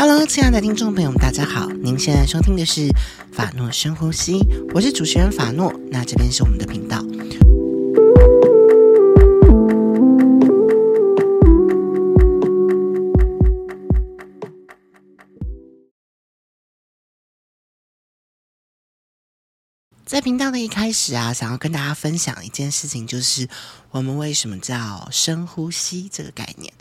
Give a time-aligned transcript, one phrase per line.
[0.00, 1.68] Hello，亲爱的听众朋友们，大家好！
[1.68, 2.88] 您现在收听的是
[3.34, 4.40] 法诺深呼吸，
[4.72, 5.70] 我是主持人法诺。
[5.90, 7.04] 那这边是我们的频道。
[20.06, 23.46] 在频道的一开始啊，想要跟大家分享一件事情，就是
[23.90, 26.72] 我们为什么叫深呼吸这个概念。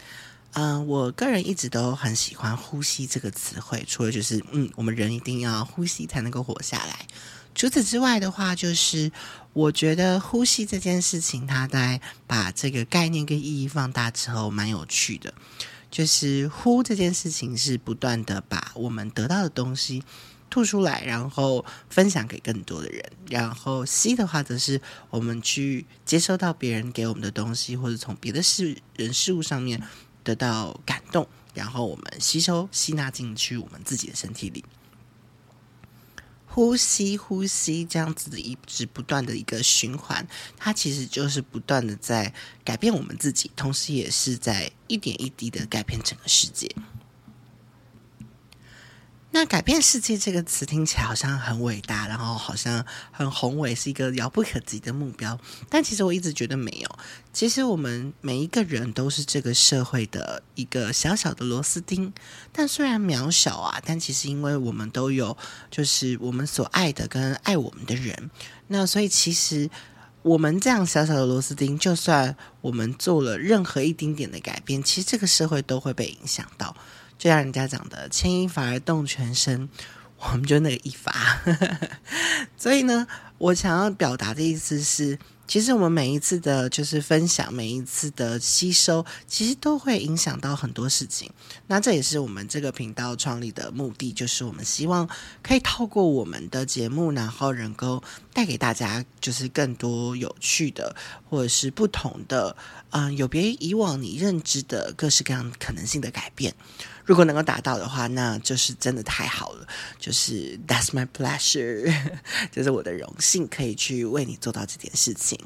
[0.54, 7.08] 嗯、我个人一直都很喜欢“呼吸”这个词汇，除了就是嗯，我们人一定要呼吸才能够活下来。
[7.56, 9.12] 除此之外的话，就是
[9.54, 15.34] 我觉得呼吸这件事情，它在把这个概念跟意义放大之后，蛮有趣的。
[15.92, 20.04] 就是呼这件事情是不断的把我们得到的东西
[20.50, 23.04] 吐出来，然后分享给更多的人。
[23.30, 24.80] 然后吸的话，则是
[25.10, 29.82] 我们去接收到别人给我们的东西，或者从别的事人事物上面。
[30.24, 34.64] 得到感动，然后我们吸收、吸纳进去我们自己的身体里，
[36.48, 40.28] 呼吸、呼吸，这样子的一直不断的一个循环，
[40.58, 46.70] 它其实就是不断的在改变我们自己，同时也是在一点一滴的改变整个世界。
[49.32, 55.40] 那改变世界这个词听起来好像很伟大，然后好像很宏伟，是一个遥不可及的目标。
[55.70, 57.00] 但其实我一直觉得没有。
[57.32, 62.12] 其实我们每一个人都是这个社会的一个小小的螺丝钉。
[62.52, 65.38] 但虽然渺小啊，但其实因为我们都有，
[65.70, 68.32] 就是我们所爱的跟爱我们的人。
[68.68, 69.70] 那所以其实
[70.24, 76.76] 我们这样小小的螺丝钉，就算我们做了任何一丁点的改变，其实这个社会都会被影响到。
[77.20, 79.70] 就像人家讲的“牵一发而动全身”，
[80.18, 81.14] 我们就那个一发。
[82.58, 83.06] 所以呢，
[83.38, 91.32] 我想要表达的意思是，其实我们每一次的，就是分享，每一次的吸收，其实都会影响到很多事情。
[91.68, 95.08] 那这也是我们这个频道创立的目的，就是我们希望
[95.42, 98.02] 可以透过我们的节目，然后能够
[98.34, 100.96] 带给大家，就是更多有趣的，
[101.30, 102.56] 或者是不同的，
[102.92, 106.54] 嗯、有别于以往你认知的各式各样可能性的改变。
[107.10, 109.66] 如果能够达到的话，那就是真的太好了。
[109.98, 111.92] 就是 That's my pleasure，
[112.54, 115.40] 就是我的荣幸，可以去为你做到这件事情。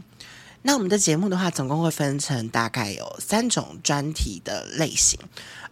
[0.64, 5.18] 那我们的节目的话，总共会分成大概有三种专题的类型。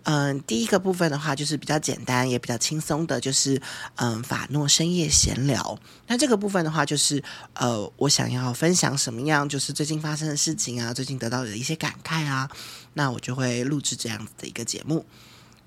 [0.04, 3.62] 嗯，第一个部分的话，就是比较简单也比较轻松的，就是
[3.96, 5.78] 嗯，法诺深夜闲聊。
[6.08, 7.22] 那这个部分的话，就是
[7.56, 12.50] 呃，我想要分享什么样，就是最近发生的事情啊，最近得到的一些感慨啊，
[12.94, 15.06] 那我就会录制这样子的一个节目。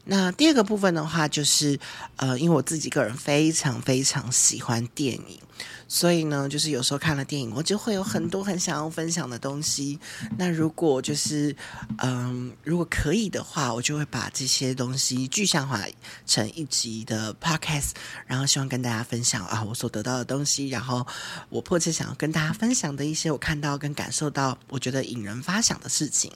[0.05, 1.79] 那第二个部分的话，就是
[2.17, 5.41] 呃，因为我自己个人非常非常喜欢电影，
[5.89, 9.99] 所以呢，就是有时候看了电影，我就会有很多很想要分享的东西。
[10.37, 11.57] 那如果就是
[12.03, 15.81] 嗯、如果可以的话，我就会把这些东西具象化
[16.27, 17.93] 成一集的 podcast，
[18.27, 21.07] 然后希望跟大家分享啊，我所得到的东西，然后
[21.49, 26.31] 我迫切想要跟大家分享的一些我看到跟感受到，我觉得引人发想的事情。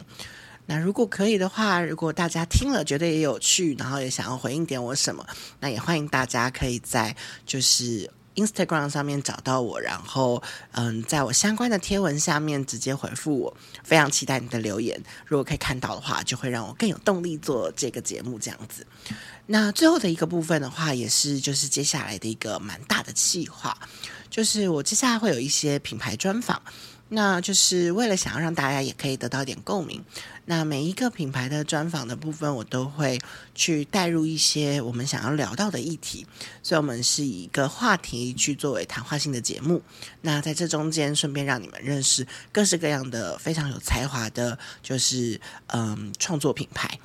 [0.71, 5.27] 那如果可以的话，如果大家听了觉得也有趣，然后也想要回应点我什么，
[5.61, 10.43] 那也欢迎大家可以在就是 Instagram 上面找到我，然后
[10.73, 13.57] 嗯，在我相关的贴文下面直接回复我。
[13.83, 18.87] 非常期待你的留言，如果可以看到的话，就会让我更有动力做这个节目这样子。
[19.47, 23.75] 那最后的一个部分的话，也是就是接下来的一个蛮大的计划，
[24.29, 26.61] 就是我接下来会有一些品牌专访。
[27.11, 30.05] 那就是为了想要让大家也可以得到一点共鸣，
[30.45, 33.19] 那每一个品牌的专访的部分，我都会
[33.55, 36.27] 去带入一些我们想要聊到的议题，
[36.63, 39.83] 所以我们是以一个话题去作为谈话性的节目。
[40.21, 46.99] 那在这中间，顺便让你们认识各式各样的非常有才华的，就是嗯创作品牌。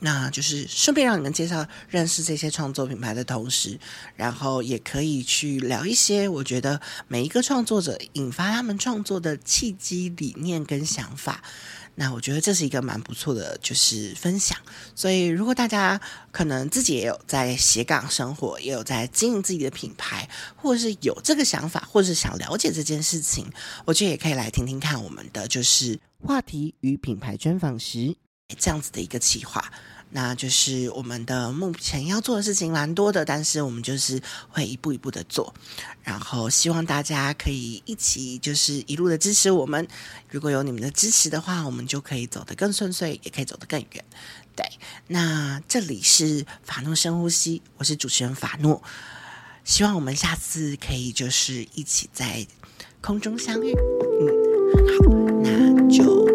[0.00, 3.78] 那就是顺便让你们介绍认识这些创作品牌的同时，
[4.14, 11.42] 然后也可以去聊一些我觉得每一个创作者引发他们创作的契机、理念跟想法。
[11.96, 14.56] 那我觉得这是一个蛮不错的，就是分享。
[14.94, 16.00] 所以如果大家
[16.30, 23.50] 可能自己也有在斜杠生活，也有在经营自己的品牌，或者是有这个想法，或者是想了解这件事情，
[23.84, 28.14] 我觉得也可以来听听看我们的就是话题与品牌专访时。
[28.56, 29.62] 这样子的一个企划，
[30.08, 35.52] 那就是我们的目前要做的事情蛮多的，但是我们就是会一步一步的做，
[36.02, 39.86] 然后希望大家可以一起就是一路的支持我们。
[40.30, 44.02] 如果有你们的支持的话，我们就可以走得更顺遂，也可以走得更远。
[44.56, 44.64] 对，
[45.08, 48.82] 那这里是法诺深呼吸，我是主持人法诺，
[49.62, 52.46] 希望我们下次可以就是一起在
[53.02, 53.74] 空中相遇。
[53.74, 54.24] 嗯，
[54.96, 55.12] 好，
[55.44, 56.26] 那就